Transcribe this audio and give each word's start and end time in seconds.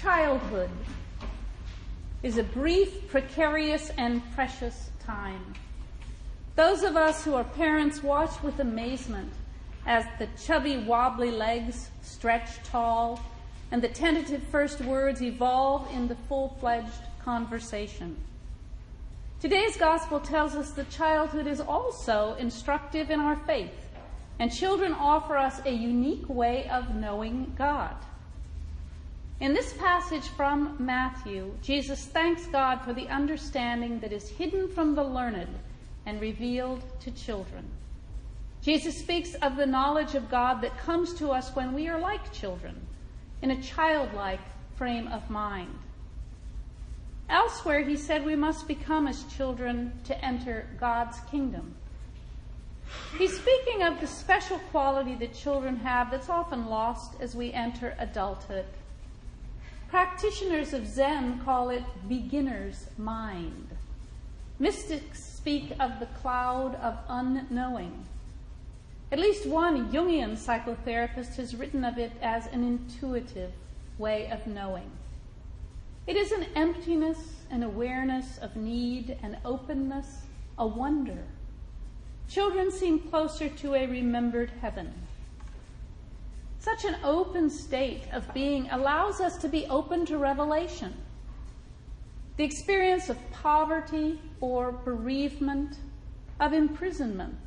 Childhood 0.00 0.70
is 2.22 2.38
a 2.38 2.42
brief, 2.42 3.06
precarious, 3.08 3.90
and 3.98 4.22
precious 4.34 4.88
time. 4.98 5.52
Those 6.56 6.84
of 6.84 6.96
us 6.96 7.22
who 7.22 7.34
are 7.34 7.44
parents 7.44 8.02
watch 8.02 8.42
with 8.42 8.60
amazement 8.60 9.30
as 9.84 10.06
the 10.18 10.26
chubby, 10.42 10.78
wobbly 10.78 11.30
legs 11.30 11.90
stretch 12.00 12.62
tall 12.62 13.20
and 13.70 13.82
the 13.82 13.88
tentative 13.88 14.42
first 14.44 14.80
words 14.80 15.20
evolve 15.20 15.86
into 15.92 16.14
full 16.14 16.56
fledged 16.60 17.02
conversation. 17.22 18.16
Today's 19.38 19.76
gospel 19.76 20.18
tells 20.18 20.54
us 20.54 20.70
that 20.70 20.88
childhood 20.88 21.46
is 21.46 21.60
also 21.60 22.36
instructive 22.38 23.10
in 23.10 23.20
our 23.20 23.36
faith, 23.36 23.74
and 24.38 24.50
children 24.50 24.94
offer 24.94 25.36
us 25.36 25.60
a 25.66 25.72
unique 25.72 26.26
way 26.26 26.70
of 26.70 26.94
knowing 26.94 27.52
God. 27.58 27.94
In 29.40 29.54
this 29.54 29.72
passage 29.72 30.28
from 30.28 30.76
Matthew, 30.78 31.54
Jesus 31.62 32.04
thanks 32.04 32.46
God 32.46 32.82
for 32.82 32.92
the 32.92 33.08
understanding 33.08 33.98
that 34.00 34.12
is 34.12 34.28
hidden 34.28 34.68
from 34.68 34.94
the 34.94 35.02
learned 35.02 35.58
and 36.04 36.20
revealed 36.20 36.82
to 37.00 37.10
children. 37.12 37.64
Jesus 38.60 38.98
speaks 38.98 39.32
of 39.36 39.56
the 39.56 39.64
knowledge 39.64 40.14
of 40.14 40.30
God 40.30 40.60
that 40.60 40.76
comes 40.76 41.14
to 41.14 41.30
us 41.30 41.56
when 41.56 41.72
we 41.72 41.88
are 41.88 41.98
like 41.98 42.30
children, 42.34 42.78
in 43.40 43.50
a 43.50 43.62
childlike 43.62 44.40
frame 44.76 45.08
of 45.08 45.30
mind. 45.30 45.74
Elsewhere, 47.30 47.82
he 47.82 47.96
said 47.96 48.26
we 48.26 48.36
must 48.36 48.68
become 48.68 49.06
as 49.06 49.24
children 49.34 49.90
to 50.04 50.22
enter 50.22 50.66
God's 50.78 51.18
kingdom. 51.30 51.74
He's 53.16 53.38
speaking 53.38 53.84
of 53.84 54.00
the 54.00 54.06
special 54.06 54.58
quality 54.70 55.14
that 55.14 55.32
children 55.32 55.76
have 55.76 56.10
that's 56.10 56.28
often 56.28 56.66
lost 56.66 57.14
as 57.20 57.34
we 57.34 57.54
enter 57.54 57.96
adulthood. 57.98 58.66
Practitioners 59.90 60.72
of 60.72 60.86
Zen 60.86 61.40
call 61.40 61.68
it 61.68 61.82
beginner's 62.08 62.86
mind. 62.96 63.66
Mystics 64.60 65.20
speak 65.20 65.72
of 65.80 65.98
the 65.98 66.06
cloud 66.06 66.76
of 66.76 66.96
unknowing. 67.08 68.04
At 69.10 69.18
least 69.18 69.46
one 69.46 69.90
Jungian 69.90 70.36
psychotherapist 70.36 71.34
has 71.34 71.56
written 71.56 71.84
of 71.84 71.98
it 71.98 72.12
as 72.22 72.46
an 72.46 72.62
intuitive 72.62 73.50
way 73.98 74.30
of 74.30 74.46
knowing. 74.46 74.92
It 76.06 76.14
is 76.14 76.30
an 76.30 76.46
emptiness, 76.54 77.18
an 77.50 77.64
awareness 77.64 78.38
of 78.38 78.54
need, 78.54 79.18
an 79.24 79.38
openness, 79.44 80.18
a 80.56 80.68
wonder. 80.68 81.24
Children 82.28 82.70
seem 82.70 83.00
closer 83.00 83.48
to 83.48 83.74
a 83.74 83.88
remembered 83.88 84.52
heaven. 84.60 84.92
Such 86.60 86.84
an 86.84 86.96
open 87.02 87.48
state 87.48 88.02
of 88.12 88.32
being 88.34 88.68
allows 88.70 89.18
us 89.20 89.38
to 89.38 89.48
be 89.48 89.64
open 89.66 90.04
to 90.06 90.18
revelation. 90.18 90.94
The 92.36 92.44
experience 92.44 93.08
of 93.08 93.18
poverty 93.32 94.20
or 94.42 94.70
bereavement, 94.70 95.78
of 96.38 96.52
imprisonment, 96.52 97.38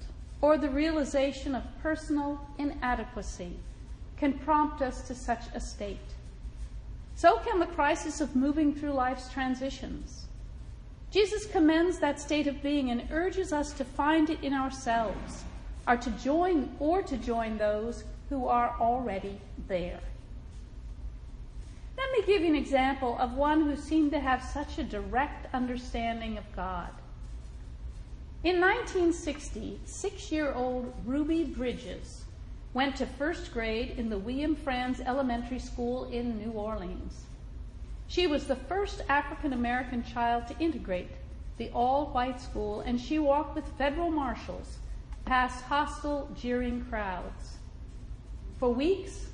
or 0.42 0.58
the 0.58 0.70
realization 0.70 1.54
of 1.54 1.64
personal 1.82 2.42
inadequacy 2.58 3.56
can 4.18 4.34
prompt 4.34 4.82
us 4.82 5.08
to 5.08 5.14
such 5.14 5.44
a 5.54 5.60
state. 5.60 6.00
So 7.16 7.38
can 7.38 7.60
the 7.60 7.68
crisis 7.68 8.20
of 8.20 8.36
moving 8.36 8.74
through 8.74 8.94
life's 8.94 9.32
transitions. 9.32 10.26
Jesus 11.12 11.46
commends 11.46 12.00
that 12.00 12.20
state 12.20 12.48
of 12.48 12.64
being 12.64 12.90
and 12.90 13.08
urges 13.12 13.54
us 13.54 13.74
to 13.74 13.86
find 13.86 14.32
it 14.32 14.44
in 14.44 14.56
ourselves, 14.56 15.44
or 15.88 15.98
to 15.98 16.10
join 16.12 16.76
or 16.80 17.04
to 17.04 17.18
join 17.18 17.58
those 17.60 18.04
who 18.34 18.48
are 18.48 18.76
already 18.80 19.40
there. 19.68 20.00
Let 21.96 22.12
me 22.14 22.26
give 22.26 22.42
you 22.42 22.48
an 22.48 22.56
example 22.56 23.16
of 23.20 23.34
one 23.34 23.62
who 23.62 23.76
seemed 23.76 24.10
to 24.14 24.20
have 24.20 24.42
such 24.42 24.80
a 24.80 24.84
direct 24.84 25.54
understanding 25.54 26.40
of 26.40 26.56
God. 26.56 26.90
In 28.44 28.60
1960, 28.60 29.82
six 29.86 30.32
year 30.32 30.52
old 30.52 30.92
Ruby 31.06 31.44
Bridges 31.44 32.24
went 32.74 32.96
to 32.96 33.06
first 33.06 33.54
grade 33.54 33.94
in 34.00 34.10
the 34.10 34.18
William 34.18 34.56
Frantz 34.56 35.00
Elementary 35.00 35.60
School 35.60 36.06
in 36.06 36.40
New 36.40 36.54
Orleans. 36.54 37.26
She 38.08 38.26
was 38.26 38.48
the 38.48 38.56
first 38.56 39.04
African 39.08 39.54
American 39.54 40.04
child 40.04 40.48
to 40.48 40.58
integrate 40.58 41.12
the 41.60 41.70
all 41.70 42.08
white 42.08 42.42
school, 42.42 42.82
and 42.82 43.00
she 43.00 43.20
walked 43.20 43.54
with 43.54 43.78
federal 43.78 44.10
marshals 44.10 44.80
past 45.24 45.64
hostile, 45.66 46.28
jeering 46.36 46.84
crowds. 46.90 47.58
For 48.64 48.70
weeks 48.70 49.26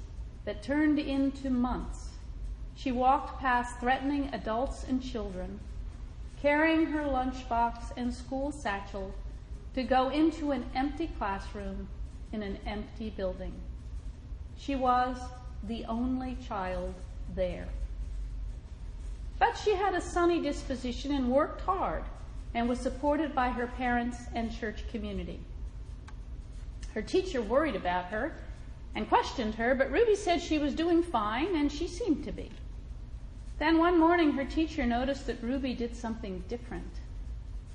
that 0.45 0.63
turned 0.63 0.97
into 0.97 1.51
months, 1.51 2.07
she 2.73 2.91
walked 2.91 3.39
past 3.39 3.79
threatening 3.79 4.31
adults 4.33 4.83
and 4.89 5.03
children 5.03 5.59
carrying 6.41 6.87
her 6.87 7.03
lunchbox 7.03 7.95
and 7.95 8.11
school 8.11 8.51
satchel 8.51 9.13
to 9.75 9.83
go 9.83 10.09
into 10.09 10.49
an 10.49 10.65
empty 10.73 11.11
classroom 11.19 11.89
in 12.31 12.41
an 12.41 12.57
empty 12.65 13.11
building. 13.11 13.53
She 14.57 14.75
was 14.75 15.17
the 15.61 15.85
only 15.85 16.35
child 16.47 16.95
there. 17.35 17.67
But 19.37 19.59
she 19.63 19.75
had 19.75 19.93
a 19.93 20.01
sunny 20.01 20.41
disposition 20.41 21.11
and 21.13 21.29
worked 21.29 21.61
hard 21.61 22.03
and 22.55 22.67
was 22.67 22.79
supported 22.79 23.35
by 23.35 23.49
her 23.49 23.67
parents 23.67 24.17
and 24.33 24.51
church 24.51 24.85
community. 24.89 25.39
Her 26.95 27.03
teacher 27.03 27.43
worried 27.43 27.75
about 27.75 28.05
her 28.05 28.33
and 28.95 29.07
questioned 29.07 29.55
her, 29.55 29.75
but 29.75 29.91
Ruby 29.91 30.15
said 30.15 30.41
she 30.41 30.57
was 30.57 30.73
doing 30.73 31.03
fine 31.03 31.55
and 31.55 31.71
she 31.71 31.87
seemed 31.87 32.23
to 32.25 32.31
be. 32.31 32.49
Then 33.59 33.77
one 33.77 33.99
morning, 33.99 34.31
her 34.31 34.45
teacher 34.45 34.85
noticed 34.85 35.27
that 35.27 35.43
Ruby 35.43 35.73
did 35.73 35.95
something 35.95 36.43
different. 36.47 36.91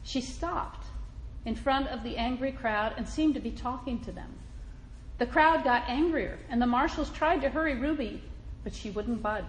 She 0.02 0.20
stopped 0.20 0.86
in 1.44 1.54
front 1.54 1.88
of 1.88 2.02
the 2.02 2.16
angry 2.16 2.52
crowd 2.52 2.94
and 2.96 3.08
seemed 3.08 3.34
to 3.34 3.40
be 3.40 3.50
talking 3.50 4.00
to 4.00 4.12
them. 4.12 4.32
The 5.18 5.26
crowd 5.26 5.62
got 5.62 5.88
angrier, 5.88 6.38
and 6.48 6.60
the 6.60 6.66
marshals 6.66 7.10
tried 7.10 7.42
to 7.42 7.50
hurry 7.50 7.74
Ruby, 7.74 8.22
but 8.64 8.74
she 8.74 8.90
wouldn't 8.90 9.22
budge. 9.22 9.44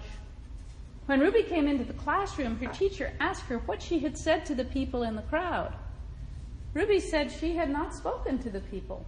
When 1.05 1.19
Ruby 1.19 1.43
came 1.43 1.67
into 1.67 1.83
the 1.83 1.93
classroom, 1.93 2.57
her 2.57 2.71
teacher 2.73 3.13
asked 3.19 3.43
her 3.43 3.59
what 3.59 3.81
she 3.81 3.99
had 3.99 4.17
said 4.17 4.45
to 4.45 4.55
the 4.55 4.65
people 4.65 5.03
in 5.03 5.15
the 5.15 5.21
crowd. 5.23 5.73
Ruby 6.73 6.99
said 6.99 7.31
she 7.31 7.55
had 7.55 7.69
not 7.69 7.93
spoken 7.93 8.37
to 8.39 8.49
the 8.49 8.59
people. 8.59 9.05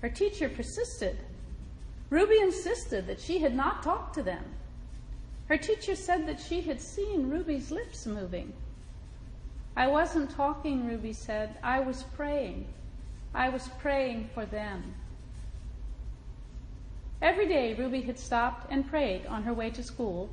Her 0.00 0.08
teacher 0.08 0.48
persisted. 0.48 1.18
Ruby 2.10 2.38
insisted 2.40 3.06
that 3.06 3.20
she 3.20 3.40
had 3.40 3.54
not 3.54 3.82
talked 3.82 4.14
to 4.14 4.22
them. 4.22 4.44
Her 5.48 5.56
teacher 5.56 5.94
said 5.94 6.26
that 6.26 6.40
she 6.40 6.62
had 6.62 6.80
seen 6.80 7.28
Ruby's 7.28 7.70
lips 7.70 8.06
moving. 8.06 8.52
I 9.76 9.88
wasn't 9.88 10.30
talking, 10.30 10.86
Ruby 10.86 11.12
said. 11.12 11.56
I 11.62 11.80
was 11.80 12.04
praying. 12.14 12.66
I 13.34 13.48
was 13.48 13.68
praying 13.80 14.30
for 14.32 14.46
them. 14.46 14.94
Every 17.20 17.46
day, 17.46 17.74
Ruby 17.74 18.02
had 18.02 18.18
stopped 18.18 18.70
and 18.70 18.88
prayed 18.88 19.26
on 19.26 19.42
her 19.42 19.54
way 19.54 19.70
to 19.70 19.82
school. 19.82 20.30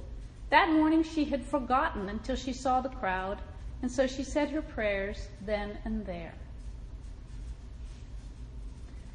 That 0.49 0.69
morning, 0.69 1.03
she 1.03 1.25
had 1.25 1.43
forgotten 1.43 2.09
until 2.09 2.35
she 2.35 2.53
saw 2.53 2.81
the 2.81 2.89
crowd, 2.89 3.39
and 3.81 3.91
so 3.91 4.07
she 4.07 4.23
said 4.23 4.49
her 4.49 4.61
prayers 4.61 5.29
then 5.43 5.77
and 5.85 6.05
there. 6.05 6.33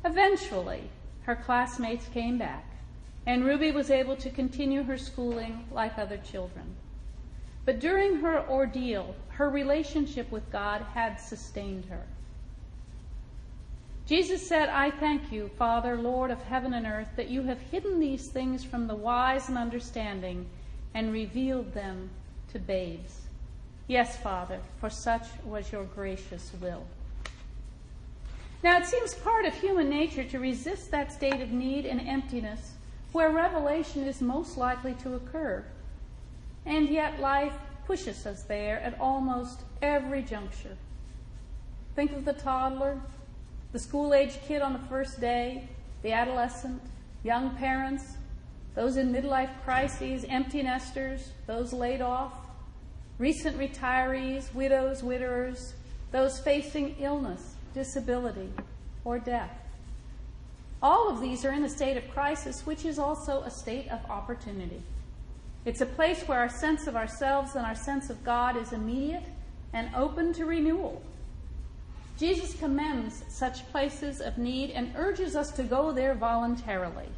Eventually, 0.04 0.90
her 1.26 1.36
classmates 1.36 2.06
came 2.08 2.38
back 2.38 2.64
and 3.26 3.44
Ruby 3.44 3.72
was 3.72 3.90
able 3.90 4.14
to 4.16 4.30
continue 4.30 4.84
her 4.84 4.96
schooling 4.96 5.66
like 5.72 5.98
other 5.98 6.16
children. 6.16 6.76
But 7.64 7.80
during 7.80 8.20
her 8.20 8.48
ordeal, 8.48 9.16
her 9.30 9.50
relationship 9.50 10.30
with 10.30 10.50
God 10.52 10.82
had 10.94 11.16
sustained 11.16 11.86
her. 11.86 12.06
Jesus 14.06 14.48
said, 14.48 14.68
I 14.68 14.92
thank 14.92 15.32
you, 15.32 15.50
Father, 15.58 15.96
Lord 15.96 16.30
of 16.30 16.40
heaven 16.44 16.72
and 16.72 16.86
earth, 16.86 17.10
that 17.16 17.28
you 17.28 17.42
have 17.42 17.60
hidden 17.60 17.98
these 17.98 18.28
things 18.28 18.62
from 18.62 18.86
the 18.86 18.94
wise 18.94 19.48
and 19.48 19.58
understanding 19.58 20.46
and 20.94 21.12
revealed 21.12 21.74
them 21.74 22.10
to 22.52 22.60
babes. 22.60 23.22
Yes, 23.88 24.16
Father, 24.16 24.60
for 24.80 24.90
such 24.90 25.26
was 25.44 25.72
your 25.72 25.84
gracious 25.84 26.52
will. 26.60 26.84
Now, 28.62 28.78
it 28.78 28.86
seems 28.86 29.14
part 29.14 29.44
of 29.44 29.54
human 29.54 29.88
nature 29.88 30.24
to 30.24 30.38
resist 30.38 30.90
that 30.90 31.12
state 31.12 31.40
of 31.40 31.50
need 31.50 31.86
and 31.86 32.00
emptiness 32.00 32.72
where 33.12 33.30
revelation 33.30 34.04
is 34.04 34.20
most 34.20 34.58
likely 34.58 34.94
to 34.94 35.14
occur. 35.14 35.64
And 36.64 36.88
yet 36.88 37.20
life 37.20 37.54
pushes 37.86 38.26
us 38.26 38.42
there 38.42 38.80
at 38.80 39.00
almost 39.00 39.60
every 39.80 40.22
juncture. 40.22 40.76
Think 41.94 42.12
of 42.12 42.24
the 42.24 42.34
toddler, 42.34 43.00
the 43.72 43.78
school 43.78 44.12
age 44.12 44.38
kid 44.46 44.62
on 44.62 44.72
the 44.72 44.88
first 44.90 45.20
day, 45.20 45.68
the 46.02 46.12
adolescent, 46.12 46.82
young 47.22 47.56
parents, 47.56 48.16
those 48.74 48.96
in 48.96 49.12
midlife 49.12 49.50
crises, 49.64 50.26
empty 50.28 50.62
nesters, 50.62 51.30
those 51.46 51.72
laid 51.72 52.02
off, 52.02 52.34
recent 53.18 53.58
retirees, 53.58 54.54
widows, 54.54 55.02
widowers, 55.02 55.74
those 56.12 56.38
facing 56.38 56.94
illness, 57.00 57.55
disability, 57.76 58.50
or 59.04 59.18
death. 59.18 59.52
All 60.82 61.10
of 61.10 61.20
these 61.20 61.44
are 61.44 61.52
in 61.52 61.62
a 61.62 61.68
state 61.68 61.98
of 61.98 62.10
crisis, 62.10 62.64
which 62.64 62.86
is 62.86 62.98
also 62.98 63.42
a 63.42 63.50
state 63.50 63.88
of 63.90 64.00
opportunity. 64.10 64.80
It's 65.66 65.82
a 65.82 65.86
place 65.86 66.22
where 66.22 66.38
our 66.38 66.48
sense 66.48 66.86
of 66.86 66.96
ourselves 66.96 67.54
and 67.54 67.66
our 67.66 67.74
sense 67.74 68.08
of 68.08 68.24
God 68.24 68.56
is 68.56 68.72
immediate 68.72 69.24
and 69.74 69.94
open 69.94 70.32
to 70.34 70.46
renewal. 70.46 71.02
Jesus 72.18 72.58
commends 72.58 73.22
such 73.28 73.68
places 73.70 74.22
of 74.22 74.38
need 74.38 74.70
and 74.70 74.94
urges 74.96 75.36
us 75.36 75.50
to 75.52 75.62
go 75.62 75.92
there 75.92 76.14
voluntarily. 76.14 77.10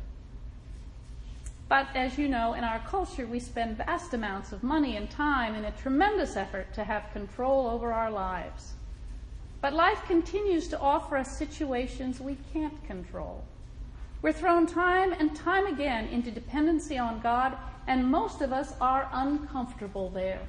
But 1.69 1.87
as 1.95 2.19
you 2.19 2.27
know, 2.27 2.55
in 2.55 2.65
our 2.65 2.81
culture, 2.81 3.27
we 3.27 3.39
spend 3.39 3.77
vast 3.77 4.13
amounts 4.13 4.51
of 4.51 4.65
money 4.65 4.97
and 4.97 5.09
time 5.09 5.55
in 5.55 5.67
a 5.67 5.71
tremendous 5.71 6.35
effort 6.35 6.75
to 6.75 6.83
have 6.83 7.13
control 7.13 7.69
over 7.69 7.93
our 7.93 8.11
lives. 8.11 8.73
But 9.61 9.75
life 9.75 10.03
continues 10.07 10.69
to 10.69 10.79
offer 10.79 11.17
us 11.17 11.37
situations 11.37 12.21
we 12.21 12.37
can't 12.53 12.85
control. 12.87 13.45
We're 14.23 14.33
thrown 14.33 14.67
time 14.67 15.13
and 15.13 15.35
time 15.35 15.67
again 15.67 16.07
into 16.09 16.31
dependency 16.31 16.99
on 16.99 17.21
God 17.21 17.57
and 17.89 18.05
most 18.05 18.43
of 18.43 18.53
us 18.53 18.75
are 18.81 19.09
uncomfortable 19.13 20.11
there. 20.11 20.41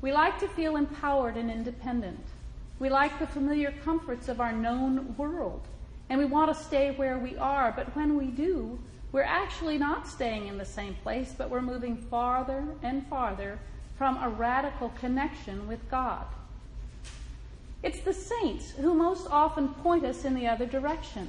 We 0.00 0.12
like 0.12 0.38
to 0.38 0.48
feel 0.48 0.76
empowered 0.76 1.36
and 1.36 1.50
independent. 1.50 2.24
We 2.78 2.88
like 2.88 3.18
the 3.18 3.26
familiar 3.26 3.74
comforts 3.84 4.28
of 4.28 4.40
our 4.40 4.52
known 4.52 5.16
world, 5.16 5.62
and 6.08 6.20
we 6.20 6.24
want 6.24 6.54
to 6.54 6.64
stay 6.64 6.92
where 6.92 7.18
we 7.18 7.36
are, 7.36 7.72
but 7.74 7.94
when 7.96 8.16
we 8.16 8.26
do, 8.26 8.78
we're 9.10 9.22
actually 9.22 9.76
not 9.76 10.06
staying 10.06 10.46
in 10.46 10.56
the 10.56 10.64
same 10.64 10.94
place, 11.02 11.34
but 11.36 11.50
we're 11.50 11.60
moving 11.60 11.96
farther 11.96 12.64
and 12.84 13.04
farther 13.08 13.58
from 13.96 14.22
a 14.22 14.28
radical 14.28 14.90
connection 15.00 15.66
with 15.66 15.90
God. 15.90 16.26
It's 17.82 18.00
the 18.00 18.12
saints 18.12 18.72
who 18.72 18.94
most 18.94 19.28
often 19.30 19.68
point 19.68 20.04
us 20.04 20.24
in 20.24 20.34
the 20.34 20.46
other 20.46 20.66
direction. 20.66 21.28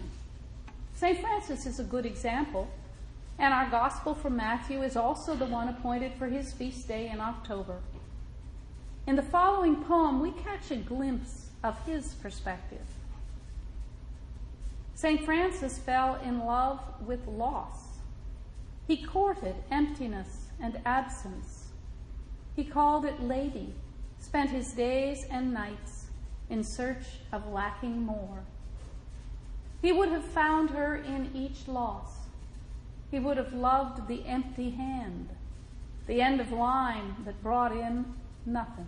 St. 0.96 1.20
Francis 1.20 1.66
is 1.66 1.80
a 1.80 1.84
good 1.84 2.06
example. 2.06 2.68
And 3.38 3.54
our 3.54 3.70
gospel 3.70 4.14
from 4.14 4.36
Matthew 4.36 4.82
is 4.82 4.98
also 4.98 5.34
the 5.34 5.46
one 5.46 5.70
appointed 5.70 6.12
for 6.20 6.28
his 6.28 6.52
feast 6.52 6.90
day 6.90 7.10
in 7.10 7.22
October. 7.22 7.78
In 9.08 9.16
the 9.16 9.22
following 9.22 9.78
poem, 9.78 10.20
we 10.20 10.32
catch 10.32 10.72
a 10.72 10.76
glimpse 10.76 11.48
of 11.64 11.80
his 11.86 12.16
perspective. 12.16 12.86
St. 14.94 15.24
Francis 15.24 15.78
fell 15.78 16.16
in 16.16 16.40
love 16.40 16.82
with 17.06 17.26
loss. 17.28 17.78
He 18.88 18.98
courted 18.98 19.56
emptiness 19.72 20.48
and 20.62 20.82
absence. 20.86 21.68
He 22.58 22.66
called 22.66 23.06
it 23.06 23.22
lady, 23.22 23.74
spent 24.20 24.50
his 24.50 24.74
days 24.74 25.26
and 25.32 25.54
nights 25.54 25.99
in 26.50 26.64
search 26.64 27.06
of 27.32 27.48
lacking 27.52 28.04
more. 28.04 28.44
He 29.82 29.92
would 29.92 30.10
have 30.10 30.26
found 30.26 30.72
her 30.72 30.96
in 30.96 31.32
each 31.34 31.68
loss 31.68 32.20
he 33.12 33.20
would 33.20 33.38
have 33.38 33.54
loved 33.54 34.08
the 34.08 34.26
empty 34.26 34.70
hand, 34.72 35.30
the 36.06 36.22
end 36.22 36.40
of 36.40 36.52
line 36.52 37.16
that 37.26 37.42
brought 37.42 37.72
in 37.72 38.06
nothing. 38.46 38.88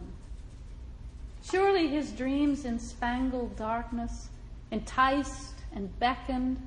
Surely 1.44 1.88
his 1.88 2.12
dreams 2.12 2.66
in 2.66 2.78
spangled 2.78 3.56
darkness 3.56 4.30
enticed 4.69 5.56
and 5.74 5.98
beckoned. 6.00 6.62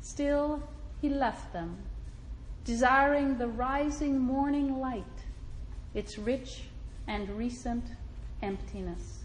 Still, 0.00 0.62
he 1.00 1.08
left 1.08 1.52
them, 1.52 1.78
desiring 2.64 3.38
the 3.38 3.48
rising 3.48 4.18
morning 4.18 4.78
light, 4.78 5.04
its 5.94 6.16
rich 6.16 6.62
and 7.08 7.28
recent 7.30 7.84
emptiness. 8.40 9.17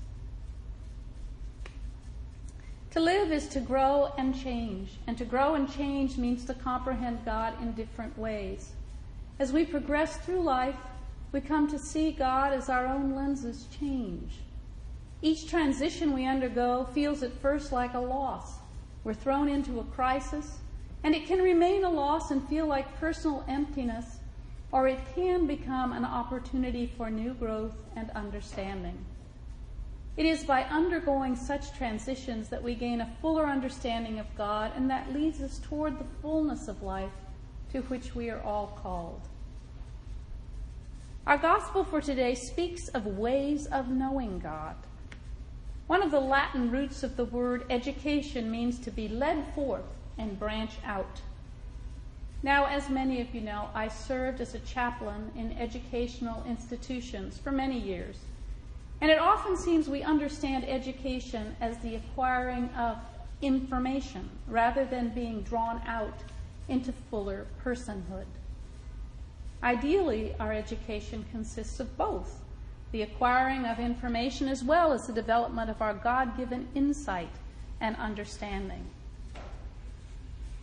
To 2.94 3.00
live 3.00 3.31
is 3.31 3.48
to 3.48 3.60
grow 3.60 4.13
and 4.19 4.40
change, 4.40 5.00
and 5.07 5.18
to 5.18 5.25
grow 5.25 5.56
and 5.56 5.68
change 5.68 6.16
means 6.16 6.45
to 6.45 6.54
comprehend 6.54 7.25
God 7.25 7.60
in 7.60 7.72
different 7.72 8.16
ways. 8.19 8.74
As 9.40 9.51
we 9.51 9.66
progress 9.66 10.18
through 10.18 10.44
life, 10.44 10.75
we 11.31 11.42
come 11.42 11.68
to 11.72 11.80
see 11.80 12.12
God 12.12 12.54
as 12.54 12.69
our 12.69 12.86
own 12.86 13.16
lenses 13.16 13.66
change. 13.80 14.42
Each 15.24 15.50
transition 15.50 16.13
we 16.13 16.28
undergo 16.28 16.88
feels 16.94 17.24
at 17.24 17.34
first 17.34 17.72
like 17.72 17.95
a 17.95 18.00
loss. 18.00 18.57
We're 19.04 19.16
thrown 19.16 19.50
into 19.50 19.80
a 19.80 19.86
crisis, 19.86 20.60
and 21.04 21.16
it 21.16 21.25
can 21.25 21.40
remain 21.40 21.84
a 21.84 21.90
loss 21.90 22.30
and 22.30 22.48
feel 22.48 22.68
like 22.68 23.00
personal 23.00 23.44
emptiness, 23.48 24.19
or 24.72 24.88
it 24.88 25.00
can 25.16 25.48
become 25.48 25.94
an 25.94 26.06
opportunity 26.06 26.86
for 26.95 27.10
new 27.10 27.34
growth 27.34 27.74
and 27.95 28.12
understanding. 28.12 29.04
It 30.15 30.25
is 30.27 30.44
by 30.44 30.63
undergoing 30.65 31.36
such 31.36 31.74
transitions 31.75 32.50
that 32.50 32.62
we 32.62 32.75
gain 32.75 33.01
a 33.01 33.15
fuller 33.19 33.45
understanding 33.48 34.19
of 34.19 34.36
God, 34.38 34.71
and 34.75 34.89
that 34.89 35.12
leads 35.12 35.42
us 35.42 35.60
toward 35.60 35.98
the 35.98 36.06
fullness 36.21 36.68
of 36.68 36.83
life 36.83 37.12
to 37.71 37.81
which 37.83 38.13
we 38.13 38.30
are 38.30 38.42
all 38.42 38.77
called. 38.81 39.21
Our 41.25 41.38
gospel 41.38 41.83
for 41.83 42.00
today 42.00 42.36
speaks 42.36 42.89
of 42.89 43.06
ways 43.06 43.65
of 43.65 43.88
knowing 43.88 44.38
God. 44.38 44.75
One 45.88 46.04
of 46.04 46.12
the 46.12 46.19
Latin 46.19 46.69
roots 46.69 47.01
of 47.01 47.18
the 47.18 47.25
word 47.25 47.66
education 47.69 48.51
means 48.51 48.77
to 48.80 48.92
be 48.92 49.07
led 49.07 49.54
forth 49.56 49.86
and 50.18 50.38
branch 50.38 50.74
out. 50.86 51.21
Now, 52.44 52.66
as 52.66 52.89
many 52.89 53.19
of 53.21 53.33
you 53.33 53.42
know, 53.42 53.69
I 53.74 53.88
served 53.88 54.42
as 54.42 54.54
a 54.54 54.59
chaplain 54.59 55.31
in 55.36 55.57
educational 55.57 56.44
institutions 56.45 57.38
for 57.38 57.51
many 57.51 57.80
years. 57.80 58.18
And 59.04 59.12
it 59.12 59.20
often 59.20 59.58
seems 59.58 59.90
we 59.90 60.02
understand 60.02 60.64
education 60.64 61.58
as 61.60 61.78
the 61.80 61.96
acquiring 61.96 62.70
of 62.70 62.98
information 63.42 64.30
rather 64.48 64.86
than 64.86 65.10
being 65.10 65.42
drawn 65.42 65.82
out 65.86 66.18
into 66.70 66.94
fuller 67.12 67.46
personhood. 67.62 68.28
Ideally, 69.62 70.34
our 70.40 70.54
education 70.54 71.26
consists 71.32 71.82
of 71.82 71.98
both 71.98 72.40
the 72.94 73.02
acquiring 73.02 73.66
of 73.66 73.78
information 73.78 74.48
as 74.48 74.64
well 74.64 74.94
as 74.94 75.06
the 75.06 75.12
development 75.12 75.70
of 75.70 75.82
our 75.82 75.96
God 75.96 76.38
given 76.38 76.70
insight 76.74 77.36
and 77.82 77.98
understanding. 77.98 78.86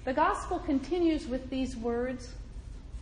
The 0.06 0.14
gospel 0.14 0.60
continues 0.60 1.26
with 1.26 1.50
these 1.50 1.76
words 1.76 2.32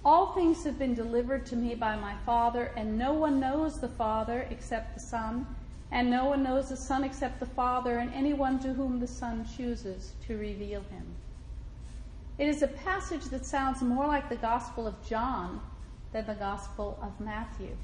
all 0.08 0.32
things 0.32 0.64
have 0.64 0.78
been 0.78 0.94
delivered 0.94 1.44
to 1.44 1.54
me 1.54 1.74
by 1.74 1.94
my 1.94 2.14
Father, 2.24 2.72
and 2.78 2.96
no 2.96 3.12
one 3.12 3.38
knows 3.38 3.78
the 3.78 3.90
Father 3.90 4.46
except 4.48 4.94
the 4.94 5.00
Son, 5.00 5.46
and 5.90 6.08
no 6.08 6.24
one 6.24 6.42
knows 6.42 6.70
the 6.70 6.76
Son 6.78 7.04
except 7.04 7.38
the 7.38 7.44
Father, 7.44 7.98
and 7.98 8.10
anyone 8.14 8.58
to 8.58 8.72
whom 8.72 9.00
the 9.00 9.06
Son 9.06 9.46
chooses 9.54 10.14
to 10.26 10.38
reveal 10.38 10.80
him. 10.90 11.04
It 12.38 12.48
is 12.48 12.62
a 12.62 12.68
passage 12.68 13.24
that 13.24 13.44
sounds 13.44 13.82
more 13.82 14.06
like 14.06 14.30
the 14.30 14.36
Gospel 14.36 14.86
of 14.86 15.06
John 15.06 15.60
than 16.12 16.24
the 16.24 16.32
Gospel 16.32 16.98
of 17.02 17.20
Matthew. 17.20 17.76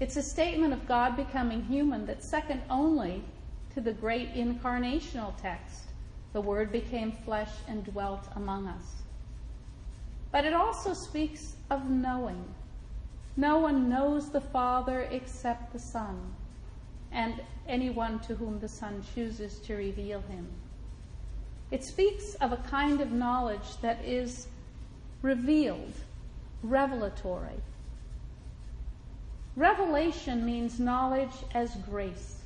It's 0.00 0.18
a 0.18 0.22
statement 0.22 0.74
of 0.74 0.86
God 0.86 1.16
becoming 1.16 1.62
human 1.62 2.04
that's 2.04 2.28
second 2.28 2.60
only 2.68 3.24
to 3.72 3.80
the 3.80 3.92
great 3.92 4.34
incarnational 4.34 5.34
text. 5.40 5.84
The 6.34 6.42
Word 6.42 6.70
became 6.70 7.12
flesh 7.12 7.52
and 7.66 7.82
dwelt 7.82 8.28
among 8.36 8.66
us. 8.66 9.07
But 10.30 10.44
it 10.44 10.52
also 10.52 10.94
speaks 10.94 11.56
of 11.70 11.88
knowing. 11.88 12.44
No 13.36 13.58
one 13.58 13.88
knows 13.88 14.30
the 14.30 14.40
Father 14.40 15.02
except 15.10 15.72
the 15.72 15.78
Son, 15.78 16.34
and 17.12 17.40
anyone 17.66 18.18
to 18.20 18.34
whom 18.34 18.58
the 18.58 18.68
Son 18.68 19.02
chooses 19.14 19.58
to 19.60 19.74
reveal 19.74 20.20
him. 20.22 20.48
It 21.70 21.84
speaks 21.84 22.34
of 22.34 22.52
a 22.52 22.56
kind 22.56 23.00
of 23.00 23.12
knowledge 23.12 23.80
that 23.82 24.04
is 24.04 24.48
revealed, 25.22 25.92
revelatory. 26.62 27.62
Revelation 29.54 30.44
means 30.44 30.78
knowledge 30.78 31.34
as 31.52 31.74
grace. 31.76 32.37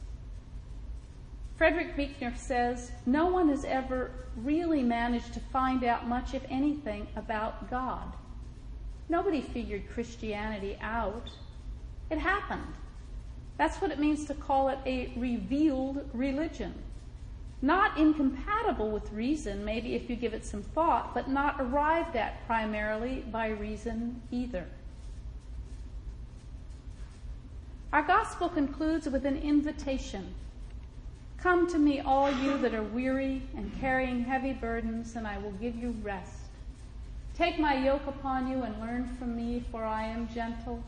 Frederick 1.57 1.97
Buechner 1.97 2.35
says, 2.37 2.93
No 3.07 3.27
one 3.27 3.49
has 3.49 3.65
ever 3.65 4.11
really 4.37 4.83
managed 4.83 5.35
to 5.35 5.41
find 5.41 5.85
out 5.85 6.09
much, 6.09 6.35
if 6.35 6.43
anything, 6.49 7.07
about 7.17 7.71
God. 7.71 8.13
Nobody 9.09 9.41
figured 9.41 9.91
Christianity 9.91 10.79
out. 10.81 11.31
It 12.11 12.19
happened. 12.19 12.75
That's 13.59 13.81
what 13.81 13.91
it 13.91 13.99
means 13.99 14.25
to 14.27 14.35
call 14.35 14.69
it 14.71 14.79
a 14.87 15.13
revealed 15.17 16.09
religion. 16.13 16.75
Not 17.61 17.97
incompatible 17.97 18.91
with 18.91 19.13
reason, 19.13 19.65
maybe 19.65 19.95
if 19.95 20.11
you 20.11 20.17
give 20.17 20.35
it 20.35 20.45
some 20.45 20.63
thought, 20.63 21.15
but 21.15 21.29
not 21.29 21.61
arrived 21.61 22.17
at 22.17 22.45
primarily 22.47 23.25
by 23.31 23.49
reason 23.49 24.21
either. 24.33 24.67
Our 27.93 28.03
gospel 28.03 28.49
concludes 28.49 29.07
with 29.07 29.27
an 29.27 29.37
invitation 29.37 30.35
Come 31.43 31.67
to 31.73 31.79
me, 31.79 31.99
all 31.99 32.31
you 32.31 32.57
that 32.59 32.73
are 32.73 32.85
weary 32.85 33.43
and 33.57 33.73
carrying 33.81 34.23
heavy 34.23 34.53
burdens, 34.53 35.17
and 35.17 35.27
I 35.27 35.39
will 35.39 35.51
give 35.51 35.75
you 35.75 35.91
rest. 36.01 36.39
Take 37.37 37.59
my 37.59 37.75
yoke 37.75 38.07
upon 38.07 38.47
you 38.47 38.63
and 38.63 38.79
learn 38.81 39.17
from 39.19 39.35
me, 39.35 39.65
for 39.73 39.83
I 39.83 40.05
am 40.05 40.29
gentle 40.33 40.85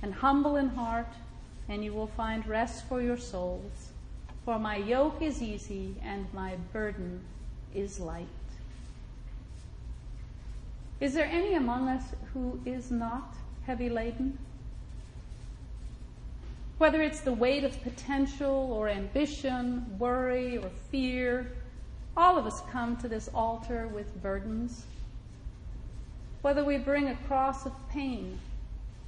and 0.00 0.14
humble 0.14 0.56
in 0.56 0.70
heart, 0.70 1.12
and 1.68 1.84
you 1.84 1.92
will 1.92 2.06
find 2.06 2.46
rest 2.46 2.86
for 2.88 3.02
your 3.02 3.18
souls. 3.18 3.90
For 4.46 4.58
my 4.58 4.76
yoke 4.76 5.20
is 5.20 5.42
easy 5.42 5.94
and 6.02 6.32
my 6.32 6.56
burden 6.72 7.20
is 7.74 8.00
light. 8.00 8.26
Is 10.98 11.12
there 11.12 11.26
any 11.26 11.54
among 11.54 11.88
us 11.88 12.04
who 12.32 12.58
is 12.64 12.90
not 12.90 13.34
heavy 13.66 13.90
laden? 13.90 14.38
Whether 16.80 17.02
it's 17.02 17.20
the 17.20 17.34
weight 17.34 17.64
of 17.64 17.78
potential 17.82 18.72
or 18.72 18.88
ambition, 18.88 19.84
worry 19.98 20.56
or 20.56 20.70
fear, 20.90 21.52
all 22.16 22.38
of 22.38 22.46
us 22.46 22.62
come 22.70 22.96
to 22.96 23.06
this 23.06 23.28
altar 23.34 23.86
with 23.86 24.22
burdens. 24.22 24.86
Whether 26.40 26.64
we 26.64 26.78
bring 26.78 27.08
a 27.08 27.16
cross 27.26 27.66
of 27.66 27.74
pain, 27.90 28.38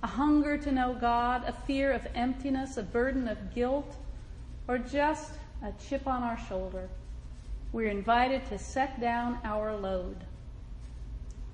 a 0.02 0.06
hunger 0.06 0.58
to 0.58 0.70
know 0.70 0.92
God, 0.92 1.44
a 1.46 1.54
fear 1.66 1.92
of 1.92 2.06
emptiness, 2.14 2.76
a 2.76 2.82
burden 2.82 3.26
of 3.26 3.54
guilt, 3.54 3.96
or 4.68 4.76
just 4.76 5.32
a 5.64 5.72
chip 5.88 6.06
on 6.06 6.22
our 6.22 6.38
shoulder, 6.46 6.90
we're 7.72 7.88
invited 7.88 8.44
to 8.50 8.58
set 8.58 9.00
down 9.00 9.38
our 9.44 9.74
load. 9.74 10.18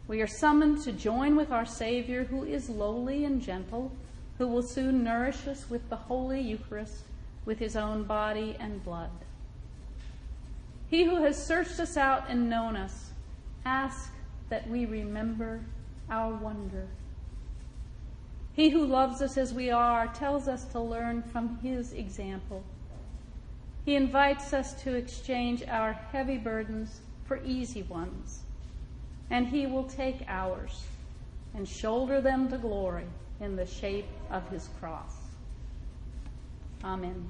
We 0.09 0.21
are 0.21 0.27
summoned 0.27 0.83
to 0.83 0.91
join 0.91 1.37
with 1.37 1.53
our 1.53 1.65
Savior, 1.65 2.25
who 2.25 2.43
is 2.43 2.69
lowly 2.69 3.25
and 3.25 3.41
gentle, 3.41 3.93
who 4.39 4.47
will 4.47 4.63
soon 4.63 5.03
nourish 5.03 5.47
us 5.49 5.69
with 5.69 5.91
the 5.91 5.97
Holy 5.97 6.41
Eucharist, 6.41 7.03
with 7.45 7.59
his 7.59 7.75
own 7.75 8.05
body 8.05 8.57
and 8.61 8.83
blood. 8.85 9.11
He 10.89 11.05
who 11.05 11.23
has 11.25 11.45
searched 11.45 11.81
us 11.81 11.97
out 11.97 12.25
and 12.29 12.49
known 12.49 12.77
us, 12.77 13.11
ask 13.65 14.13
that 14.49 14.69
we 14.69 14.87
remember 14.87 15.61
our 16.09 16.35
wonder. 16.35 16.87
He 18.53 18.71
who 18.71 18.87
loves 18.87 19.21
us 19.21 19.37
as 19.37 19.53
we 19.53 19.71
are 19.71 20.07
tells 20.07 20.49
us 20.49 20.65
to 20.67 20.81
learn 20.81 21.23
from 21.23 21.59
his 21.59 21.93
example. 21.93 22.63
He 23.85 23.97
invites 23.97 24.53
us 24.53 24.81
to 24.83 24.95
exchange 24.95 25.63
our 25.67 25.93
heavy 25.93 26.39
burdens 26.39 27.01
for 27.25 27.43
easy 27.45 27.83
ones, 27.83 28.41
and 29.31 29.49
he 29.49 29.67
will 29.67 29.85
take 29.85 30.25
ours 30.29 30.85
and 31.55 31.69
shoulder 31.69 32.21
them 32.21 32.49
to 32.51 32.59
glory 32.59 33.07
in 33.41 33.57
the 33.57 33.67
shape 33.67 34.09
of 34.31 34.49
his 34.51 34.69
cross. 34.81 35.15
Amen. 36.85 37.29